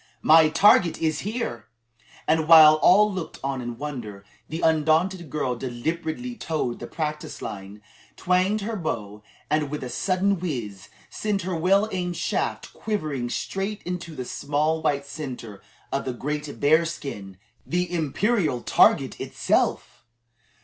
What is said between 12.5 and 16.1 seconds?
quivering straight into the small white centre of